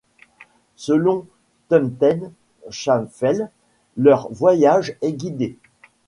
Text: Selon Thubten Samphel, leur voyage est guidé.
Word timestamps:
Selon 0.77 1.27
Thubten 1.69 2.31
Samphel, 2.71 3.51
leur 3.97 4.33
voyage 4.33 4.97
est 5.03 5.13
guidé. 5.13 5.59